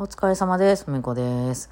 [0.00, 0.84] お疲れ様です。
[0.86, 1.70] みこです。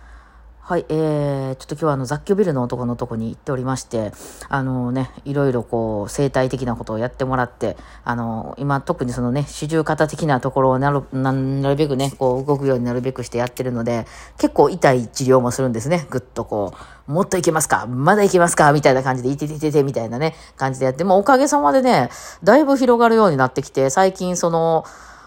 [0.59, 4.11] はい、えー、ちょっと今日はあの雑居ビルの男のとこに行っておりまして、
[4.49, 11.31] あのね、いろいろこう、生態的なことをやってもらって、あの、今特にそのね、四十肩的なところをなる、な
[11.69, 14.07] るべくね、こう、動くようになるべくしてやってるので、
[14.39, 16.09] 結構痛い治療もするんですね。
[16.11, 16.75] ぐっとこ
[17.07, 17.87] う、もっといけますか？
[17.87, 18.73] まだいけますか？
[18.73, 22.11] みたいな感じで、いててててみたいなね、感じでやって、もうおかげさまでね、
[22.43, 24.85] だいぶ広がるようになってきて、最近その、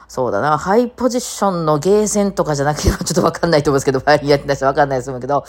[0.10, 5.44] そうだな、ハイポジションのゲーセンとかじゃなくて、 ちょっとわかんないと思うんですけど、バイオリンやってない人わかんないですけど、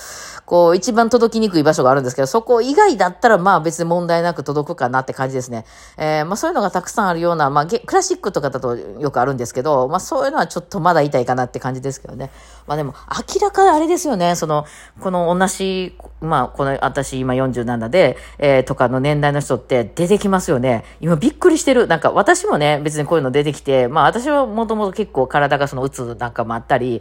[0.45, 5.65] こう、一番届きにくい場所があるんですけど、そこ以外だったら、まあ別に問題なく届くかなって感じですね。
[5.97, 12.31] えー、まあそういうのがたくさんあるような、まあゲクラシックとかだとよくあるんですけど、まあそういうのはちょっとまだ痛いかなって感じですけどね。
[12.67, 12.95] まあでも、
[13.35, 14.67] 明らかあれですよね、その、
[15.01, 20.85] この同じ、まあこの、私今47で、えー、とかの年代の人って出てきますよね。
[21.01, 21.87] 今びっくりしてる。
[21.87, 27.01] なんか私もね、別にこういうの出てきて、まあ私はもともと結構体がそのうつなんかもあったり、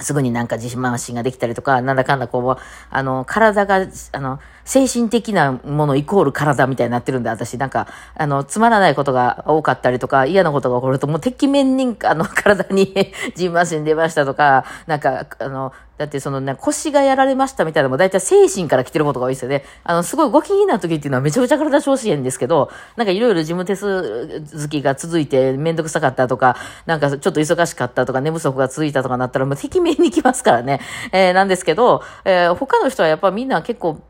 [0.00, 4.38] すぐになんか自信満身ができたりとか、なんだかんだこう、あの、体が、あの、
[4.68, 12.94] 精神的なものイコール体みたいになってるんで、私、なんか、あの、つまらないことが多かったりとか、嫌なことが起こると、もう、てきめんに、あの、体に
[13.34, 19.64] ジンマシン出ましたとか、なんか、あの、だってそのね、腰がやられましたみたいなのも大体精神から来てることが多いですよね。
[19.82, 30.80] あの、すごいご機嫌な時っていうのはめちゃくちゃ体調子いいんですけど、なんかいろいろ事務手続きが続いてめんどくさかったとか、なんかちょっと忙しかったとか、寝不足が続いたとかなったらもうてきめんに来ますからね。
[31.10, 34.00] えー、なんですけど、えー、他の人はやっぱみんな結構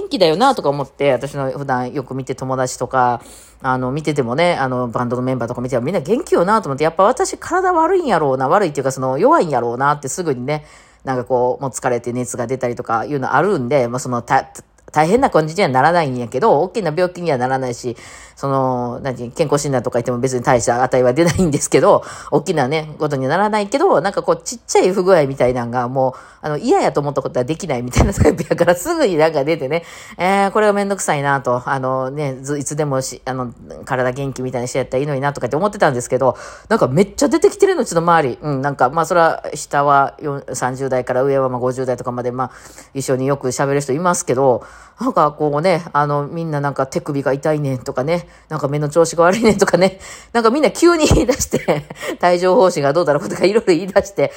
[0.00, 3.22] 元気だよなとか思って、私の普段よく見て友達とか、
[3.62, 10.64] あの、見ててもね、あの、バンドのメンバーとか見てもみんな元気よなと思って、やっぱ私体悪いんやろうな、悪いっていうかその弱いんやろうなってすぐにね、
[11.04, 14.44] なんかこう、もう疲れて熱が出たりとかいうのあるんで、まあその、た、
[14.92, 17.96] 大変な感じにはならないんやけど、大きな病気にはならないし、
[18.40, 29.84] その、何、健康診断とか言っても別に大した値は出ないんですけど、大きなね、ことにはならないけど、なんかこう、ちっちゃい不具合みたいなのが、もう、あの、嫌やと思ったことはできないみたいなタイプやから、すぐになんか出てね、
[30.16, 33.52] えー、これがめんどくさいなと、あのね、いつでもし、あの、
[33.84, 36.34] 体元気みたいにしてやったらいいのになとかって思ってたんですけど、
[36.70, 38.38] なんかめっちゃ出てきてるの、ちょっと周り。
[38.40, 42.50] うん、なんか、まあ、それは、下は30代から上はまあ50代とかまで、まあ、
[42.94, 44.64] 一緒によく喋る人いますけど、
[45.00, 49.98] なんかこうね、あの、みんななんか手首が痛いねんとかね、なんか目の調子が悪いねんとかね、
[50.32, 51.86] なんかみんな急に言い出して、
[52.22, 54.32] 帯状疱疹がどうだろうとかいろいろ言い出して、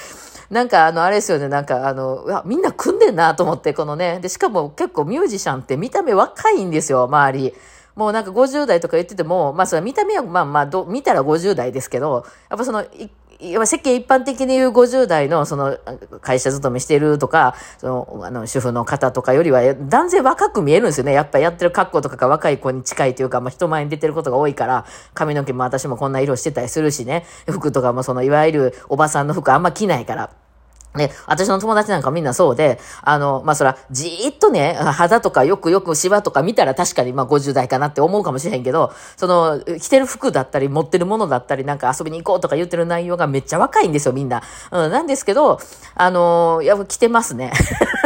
[0.49, 7.53] なんかあの、あれですよね、なんかあの、みんな組んでんなと思って、このね、で、しかも結構ミュージシャンって見た目若いんですよ、周り。
[7.95, 12.83] もうなんか50代とか言ってても、まあそれ見た目はまあまあど、見たら50代ですけど、やっぱその、
[13.65, 15.77] 世間一般的に言う50代のその
[16.21, 21.13] 会社勤めしてるとか、そのあの主婦の方とかよりは断然若く見えるんですよね。
[21.13, 30.42] やっぱやってる格好とかが若い子に近いというか、まあ人前に出てることが多いから、髪の毛も私もこんな色してたりするしね、服とかもそのいわゆるおばさんの服あんま着ないから。
[30.95, 44.43] ね、私の友達なんかみんなそうで、あの、まあ、そら、じーっとね、肌とかよくよくシワとか見たら確かにま50代かなって思うかもしれへんけど、その、着てる服だったり、持ってるものだったり、なんか遊びに行こうとか言ってる内容がめっちゃ若いんですよ、みんな。
[44.71, 45.59] うん、なんですけど、
[45.95, 47.51] あのやっぱ着てますね。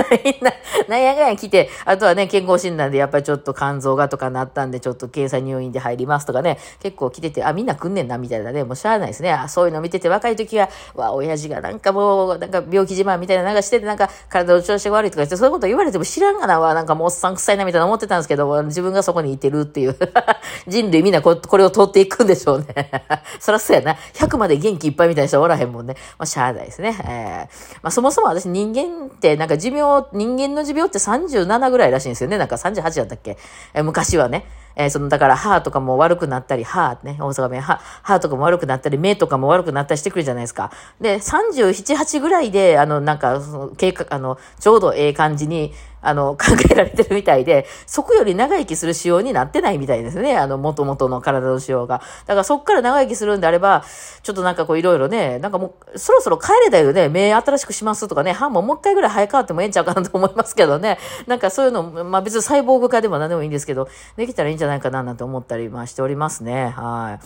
[0.24, 0.52] みんな、
[0.88, 9.31] なんやかんや着て、あとはね、健康診断でやっぱりちょっと肝臓がとかなったんで、ちょっと検査入院で入りますとかね、結構着てて、あ、みんな来んねんな、みたいなね、もうしゃあないですね。
[9.31, 19.98] あ、そういうの見てて、若い時は、わ、親父がなんかもう、なんか病病気自慢みたいななんかしてて、なんか体の調子が悪いとか言って、そういうこと言われても知らんがなわ、なんかもうおっさん臭いなみたいな思ってたんですけど、自分がそこにいてるっていう。
[20.68, 22.92] 人類みんなこれを通っていくんでしょうね。
[23.40, 23.98] そらそうやな。
[24.14, 25.96] 100まで元気いっぱいみたいな人おらへんもんね。
[26.18, 26.96] まあ、しゃあないですね。
[27.08, 32.38] えー、まあ、そもそも私人間って、なんか寿命、人間の寿命って37ぐらいらしいんですよね。
[32.38, 33.38] なんか38だったっけ、
[33.82, 34.46] 昔はね。
[34.78, 40.72] えー、その、だから歯とかも悪くなったり、歯ね、大阪弁、歯、歯とかも悪くなったり、目とかも悪くなったりしてくるじゃないですか。
[41.02, 50.38] で、37、8ぐらいで、あの、なんか、その、経過、あの、ちょうどええ感じに、あの、考えられてるみたいで、そこより長生きする仕様になってないみたいですね。
[50.38, 52.02] あの、元々の体の仕様が。
[52.25, 53.84] だからそっから長生きするんであれば、
[54.22, 57.10] ちょっとなんかこういろいろね、なんかもう、そろそろ帰れだよね。
[57.10, 60.98] 目新しくしますとかね、歯ももう一回ぐらい生え変わってもええんちゃうかなと思いますけどね。
[61.25, 66.69] なんかそういうの、まあ別にサイボーグ化でも何でもいいんですけど、できたらいいんじゃないかななんて思ったり、まあしておりますね。
[66.69, 67.19] は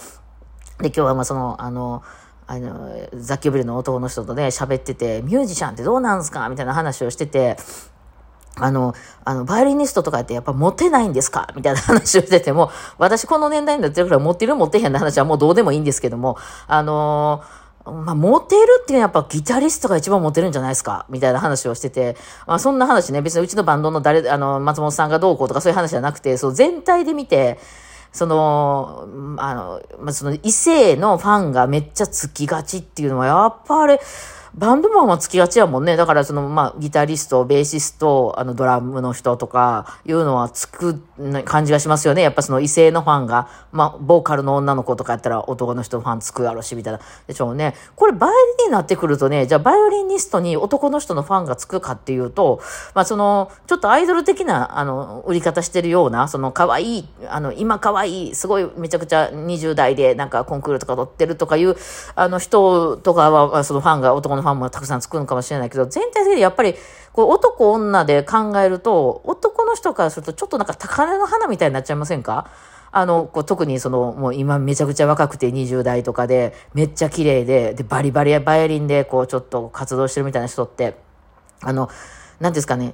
[0.79, 0.83] い。
[0.83, 2.03] で、今日はまあその、あの、
[2.47, 7.55] あの、雑居ビルの男の人とね、喋ってて、ミュージシャンってどうなんすかみたいな話をしてて、
[8.57, 8.93] あの、
[9.23, 11.47] あの、バイオリニストとかってやっぱモテないんですか？
[11.55, 16.37] みたいな話をしてても、私この年代になってるから持ってる持ってへんの話はもうどうでもいいんですけども、
[16.67, 17.41] あの
[17.85, 21.05] まあ、モテるっていうのはやっぱギタリストが一番モテるんじゃないですか？
[21.09, 22.15] みたいな話をしてて、
[22.45, 27.57] まあ、そんな話ね、別にうちのバンドの誰、あの、松本さんがどうこうとかそういう話じゃなくて、そう全体で見て、
[28.13, 29.07] その、
[29.37, 33.99] あの、まあ、その異性のファンがめっちゃつきがちっていうのは、やっぱあれ、
[34.53, 35.95] バンドマンはつきがちやもんね。
[35.95, 41.01] だからその、まあ、ギタリスト、ベーシスト、あの、ドラムの人とか、いうのはつく
[41.45, 42.21] 感じがしますよね。
[42.21, 46.99] やっぱその異性のファンが、まあ、ボーカルの女の子とかやったら男の人ファンつくやろし、みたいな。
[47.27, 47.75] でしょうね。
[47.95, 52.59] これ、バイオリンになってくるとね、じゃあ、バイオリニストに男の人のファンがつくかっていうと、
[52.93, 61.77] まあ、その、ちょっとアイドル的な、あの、売り方してるような、その、可愛い、あの、今可愛い、すごいめちゃくちゃ20代でなんかコンクールとか取ってるとかいう、
[62.15, 66.75] あの人とかは、そのファンが、男のファンもたくさんつくのかもしれないけど、全体的にやっぱり、
[67.13, 72.49] こう男女で考えると、男の人からするとちょっとなんか高嶺の花みたいになっちゃいませんか？
[72.93, 80.97] あの、こう特にその、もう今めちゃくちゃ若くて20代とかで、めっちゃ綺麗で、で、バリバリバイオリンで、こうちょっと活動してるみたいな人って、
[81.61, 81.89] あの、
[82.41, 82.93] なんですかね、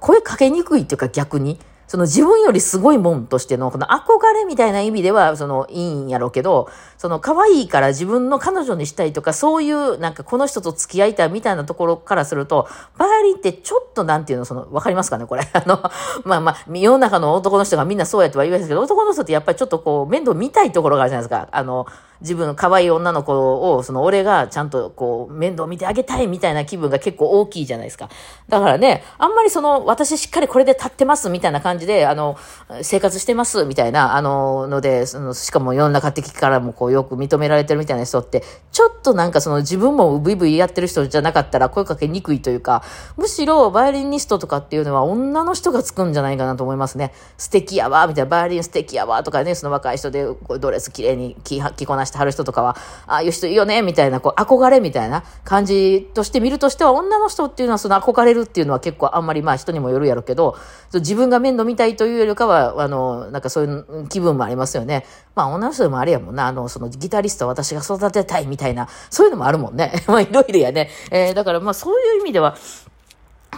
[0.00, 6.68] 声かけにくいっていうか逆に、その自分よりすごいもんとしての、この憧れみたいな意味では、その、いいんやろうけど、
[6.98, 12.68] その、可愛いから自分の彼女にしたいとか、そういう、なんかこの人と付き合いたいみたいなところからすると、
[12.98, 15.48] バイオリンってちょっとなんていうの、その、わかりますかねこれ。
[15.50, 15.82] あの、
[16.24, 21.48] まあまあ、世の中の男の人がみんなそうやとは言うんですけど、男の人ってやっぱりちょっとこう、面倒見たいところがあるじゃないですか。
[21.50, 21.86] あの、
[22.20, 28.08] 自分の可愛い女の子を、その俺がちゃんとこう、面倒見てあげたいみたいな気分が結構大きいじゃないですか。
[28.48, 32.36] だからね、あんまりその、私しっかりこれで立ってますみたいな感じで、あの、
[32.82, 38.42] 生活してますみたいな、あの、ので、その、しかも世の中的からもこう、よく認められてるみたいな人って、
[38.72, 42.82] ちょっとなんかその自分もブイブイやってる人じゃなかったら声かけにくいというか、
[43.16, 47.12] むしろバイオリニストとかっていうのは女の人がつくんじゃないかなと思いますね。
[47.36, 50.26] 素敵やわ、みたいな、バイオリン素敵やわ、とかね、その若い人で
[50.60, 52.76] ドレス綺麗に着こなしてはる人とかは、
[53.06, 60.56] ああいう人いいよね、みたいな、こう、憧れみたいな感じとして見るとしては、女の人っていうのは、その憧れるっていうのは結構あんまりまあ人にもよるやろうけど、
[60.92, 65.04] 自分が面倒見たいというよりかは、あの、なんかそういう気分もありますよね。
[65.34, 70.02] まあ女の人でもあれやもんな、あの、そのギタリストは私が育てたいみたいな、そういうのもあるもんね。
[70.08, 70.90] まあいろいろやね。
[71.10, 72.56] えー、だからまあそういう意味では、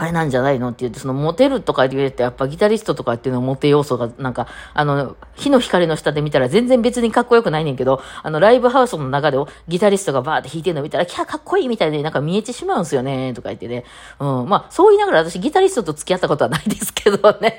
[0.01, 9.37] あれなんじゃないのって言って、そのモテるとか言って、やっぱギタリストとかっていうのはモテ要素が、なんか、あの、火の光の下で見たら全然別にかっこよくないねんけど、あの、ライブハウスの中で
[9.69, 13.85] ギタリストがバーって弾いてるの見たら、キャーかっこいいみたいで、なんか見えてしまうんすよね、とか言ってね。
[14.19, 14.49] うん。
[14.49, 17.59] まあ、そう言いながら私ギタリストと付き合ったことはないですけどね。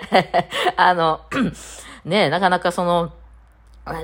[0.76, 1.20] あの、
[2.04, 3.12] ねなかなかその、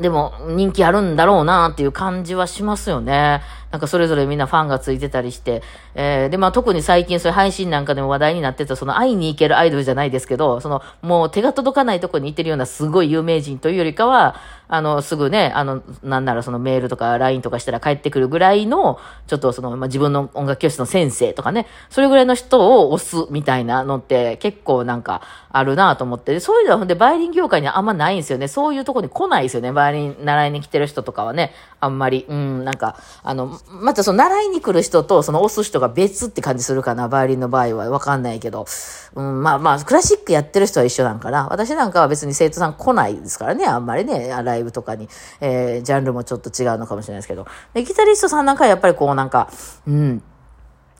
[0.00, 3.42] でも人気あるんだろうなっていう感じはしますよね。
[3.76, 5.62] なんかそれぞれみんなファンがついてたりして。
[5.94, 14.36] えー、で、まあ特に最近そういう配信なんかでも話題になってた、その会いに行けるアイドルじゃないですけど、そのもう手が届かないとこに行ってるようなすごい有名人というよりかは、
[14.68, 28.48] あの、すぐね、あの、なんならそのメールとか LINE とかしたら帰ってくるぐらいの、ちょっとその、まあ、自分の音楽教室の先生とかね、それぐらいの人を押すみたいなのって結構なんかあるなと思って、そういうのはほんでバイオリン業界にはあんまないんですよね。
[28.48, 29.72] そういうとこに来ないですよね。
[29.72, 37.90] バイオリン習いに来てる人とかはね、あんまり、うん、なんか、あの、またその習いに来る人とその押す人が別って感じするかな、バイオリンの場合は。
[37.90, 38.66] わかんないけど、
[39.14, 41.48] うん、まあまあ、クラシックやってる人は一緒なんかな。
[41.48, 45.08] 私なんかは別に生徒さん来ないですからね、あんまりね、ライブとかに、
[45.40, 47.46] えー、ジャンルもちょっと違うのかもしれないですけど。
[47.74, 49.50] で、ギタリストさんなんかはやっぱりこうなんか、
[49.86, 50.22] うん、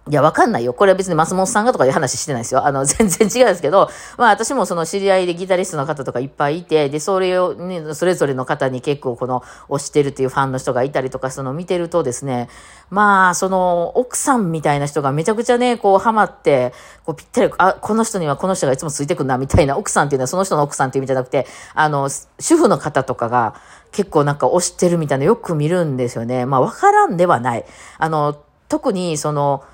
[0.08, 0.72] いや、わかんないよ。
[0.72, 2.64] これは別に松本さんがとかいう話してないですよ。
[2.64, 12.48] あの、 全然違うんですけど、まあ私もその知り合いでギタリストの方とかいっぱいいて、で、それをね、それぞれの方に結構この推してるっていうファンの人がいたりとか、その見てるとですね、
[12.88, 16.72] まあ、その奥さんみたいな人がめちゃくちゃね、こうハマって、
[17.04, 23.54] こうぴったり、あ、この人にはこの人がいつもついてくんな、みたいな奥さんっていうのはその人の奥さんっていう意味じゃなくて、あの、主婦の方とかが
[23.90, 26.46] 結構なんか推してるみたいなよく見るんですよね。
[26.46, 27.64] まあわからんではない。
[27.98, 28.36] あの、
[28.68, 29.64] 特にその、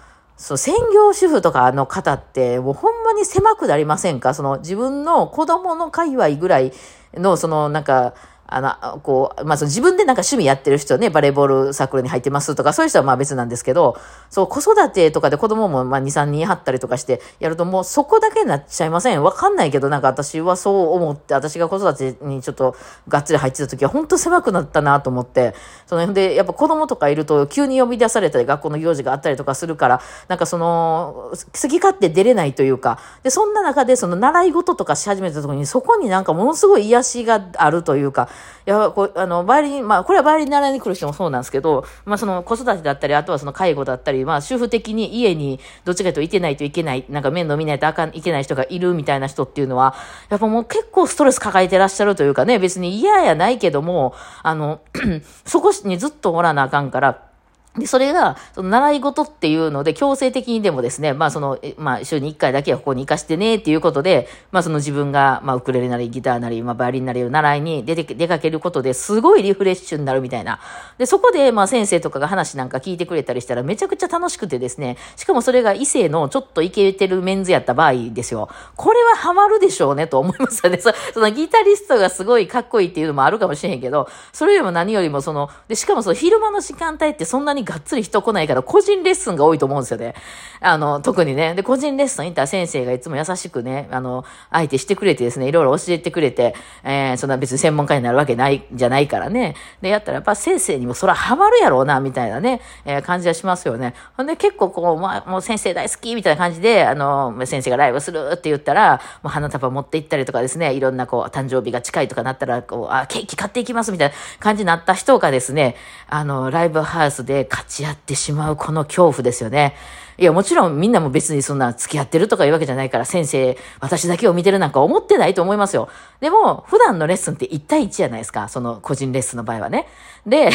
[0.43, 4.35] そう、専業主婦とかの方って、もうほんまに狭くなりませんか？
[4.35, 6.73] その自分の子供の界隈ぐらい
[7.15, 8.15] の、そのなんか、
[8.55, 8.61] あ
[8.93, 13.97] の、こう、まあ、その自分でなんか趣味やってる人ね、バレーボールサークルに入ってますとか、そういう人はまあ別なんですけど、
[14.31, 19.23] そう、子育てとかで子供もまあ2、3人貼ったりとかしてやるともうそこだけになっちゃいません。
[19.23, 22.77] わかんないけど、なんか私はそう思って、私が子育てにちょっと
[23.09, 25.55] がっつり入ってた時は本当狭くなったなと思って、
[25.87, 38.29] その辺、で、やっぱ子供とかいると急に呼び出されたり学校の行事があったりとかするから、なんかその、好き勝手出れないというか、で、そんな中でその習い事とかし始めた時にそこになんかものすごい癒しがあるというか、
[38.67, 49.95] いや、こう、あの、バイオリン、まあ、これはバイオリン習いに来る人もそうなんですけど、まあ、その子育てだったり、あとはその介護だったり、まあ、主婦的に家にどっちかといてないといけない、なんか面倒見ないとあかん、いけない人がいるみたいな人っていうのは、
[50.29, 54.81] やっぱもう結構ストレス抱えてらっしゃるというかね、別に嫌やないけども、あの、
[55.45, 57.32] そこにずっとおらなあかんから、
[57.79, 70.61] で、それが、その習い事っていうので、強制的にでもですね、まあその、まあ週に1回だけはここに行かしてねっていうことで、まあその自分が、まあウクレレなりギターなり、まあバイオリンなりを習いに出て、出かけることですごいリフレッシュになるみたいな。
[70.99, 78.51] で、そこで、まあ先生とかが話なんか聞いてくれたりしたらめちゃくちゃ楽しくてですね、しかもそれが異性のちょっとイケてるメンズやった場合ですよ。
[78.77, 80.79] これはハマるでしょうねと思いますよね。
[80.79, 90.15] そそのギタリストがすごいかっこいいっていうのもあるかもしれへんけど、それよりも何よりもその、で、しかもその昼間の時間帯ってそんなにがっつり人来ないから個人レッスンが多いと思うんですよね。
[90.61, 91.55] あの、特にね。
[91.55, 96.55] で、個人レッスン行ったら先生がいつも優しくね、あの、相手してくれてですね、いろいろ教えてくれて、
[96.85, 99.57] えー、そんな別に専門家になるわけない、じゃないからね。
[99.81, 103.95] で、やったらやっぱ先生にもそらハマるやろうな、みたいなね、えー、感じはしますよね。
[104.17, 115.75] ほんで結構こう、まあ、もう先生大好き、みたいな感じで、あの、先生がライブするって言ったら、もう花束持って行ったりとかですね、いろんなこう、誕生日が近いとかなったら、こう、あ、ケーキ買っていきます、みたいな感じになった人がですね、
[116.09, 119.75] あの、ライブハウスで勝ち合ってしまうこの恐怖ですよね。
[120.17, 125.89] いや、もちろんみんなも別にそんな付き合ってるとかいうわけじゃないから、先生、私だけを見てるなんか思ってないと思いますよ。
[126.21, 128.49] でも、普段のレッスンって1対1じゃないですか。
[128.49, 129.87] その個人レッスンの場合はね。
[130.27, 130.51] で、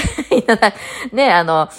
[1.14, 1.70] ね、あの、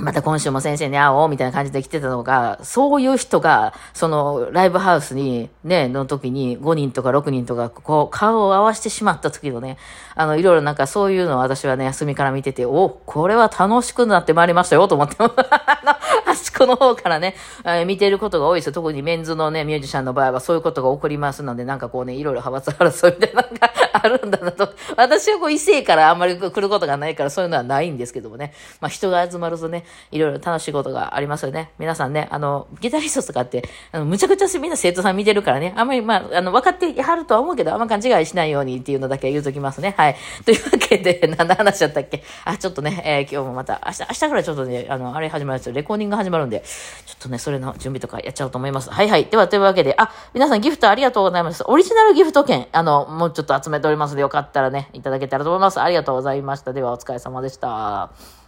[0.00, 9.76] また今週も先生に会おうみたいな感じで来てたのが、そういう人が、そのライブハウスにね、の時に5人とか6人とか、こう顔を合わせてしまった時のね、
[10.14, 18.72] あの、いろいろなんかそういうのを私はね、休みから見てて、お、これは楽しくなってまいりましたよと思って、 あの、端っこの方からね、えー、見てることが多いですよ。
[18.72, 24.68] 特にメンズのね、ミュージシャンの場合はそういうことが起こりますので、なんかこうね、いろいろ派閥争いみたいなのが あるんだなと。
[24.96, 28.52] 私はこう異性からあんまり来ることがないからそういうのはないんですけどもね。
[28.80, 31.70] まあ人が集まるとね、いろいろ楽しいことがありますよね。
[31.78, 39.94] 皆さんね、あの、ギタリストとかって、あの、むちゃくちゃみんな生徒さん見てるからね、あんまり、まあ、あの、分かってはるとは思うけど、あんま勘違いしないようにっていうのだけ言うときますね。
[39.96, 40.16] はい。
[40.44, 42.22] というわけで、何の話だったっけ？
[42.44, 45.74] あ、ちょっとね、えー、今日もまた、明日、明日からちょっとね、あの、あれ始まるんですよ。
[45.74, 46.60] レコーディング始まるんで、
[47.06, 48.90] ちょっとね、それの準備とかやっちゃおうと思います。
[48.90, 49.26] はいはい。
[49.26, 51.64] では、というわけで、あ、皆さんギフトありがとうございます。
[51.66, 55.80] オリジナルギフト券、あの、もうちょっと集めておりますので、よかったらね、いただけたらと思います。
[55.80, 56.72] ありがとうございました。
[56.72, 58.39] では、お疲れ様でした。